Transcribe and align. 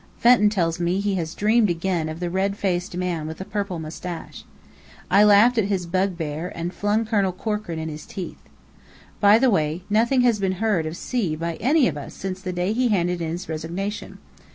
Fenton 0.17 0.49
tells 0.49 0.79
me 0.79 0.99
he 0.99 1.13
has 1.13 1.35
dreamed 1.35 1.69
again 1.69 2.09
of 2.09 2.19
the 2.19 2.31
red 2.31 2.57
faced 2.57 2.97
man 2.97 3.27
with 3.27 3.37
the 3.37 3.45
purple 3.45 3.77
moustache. 3.77 4.43
I 5.11 5.23
laughed 5.23 5.59
at 5.59 5.65
his 5.65 5.85
bugbear 5.85 6.47
and 6.55 6.73
flung 6.73 7.05
Colonel 7.05 7.31
Corkran 7.31 7.77
in 7.77 7.87
his 7.87 8.07
teeth. 8.07 8.39
By 9.19 9.37
the 9.37 9.51
way, 9.51 9.83
nothing 9.91 10.21
has 10.21 10.39
been 10.39 10.53
heard 10.53 10.87
of 10.87 10.97
C. 10.97 11.35
by 11.35 11.53
any 11.57 11.87
of 11.87 11.97
us 11.97 12.15
since 12.15 12.41
the 12.41 12.51
day 12.51 12.73
he 12.73 12.87
handed 12.87 13.21
in 13.21 13.29
his 13.29 13.47
resignation. 13.47 14.17